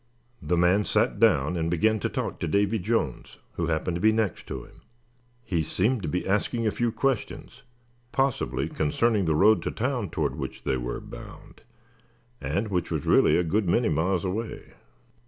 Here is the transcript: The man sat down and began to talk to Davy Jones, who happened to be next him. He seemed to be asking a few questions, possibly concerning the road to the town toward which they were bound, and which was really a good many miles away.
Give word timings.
The 0.41 0.57
man 0.57 0.83
sat 0.83 1.19
down 1.19 1.55
and 1.55 1.69
began 1.69 1.99
to 1.99 2.09
talk 2.09 2.39
to 2.39 2.47
Davy 2.47 2.79
Jones, 2.79 3.37
who 3.53 3.67
happened 3.67 3.93
to 3.97 4.01
be 4.01 4.11
next 4.11 4.49
him. 4.49 4.81
He 5.45 5.61
seemed 5.61 6.01
to 6.01 6.07
be 6.07 6.27
asking 6.27 6.65
a 6.65 6.71
few 6.71 6.91
questions, 6.91 7.61
possibly 8.11 8.67
concerning 8.67 9.25
the 9.25 9.35
road 9.35 9.61
to 9.61 9.69
the 9.69 9.75
town 9.75 10.09
toward 10.09 10.37
which 10.39 10.63
they 10.63 10.75
were 10.77 10.99
bound, 10.99 11.61
and 12.41 12.69
which 12.69 12.89
was 12.89 13.05
really 13.05 13.37
a 13.37 13.43
good 13.43 13.69
many 13.69 13.89
miles 13.89 14.25
away. 14.25 14.73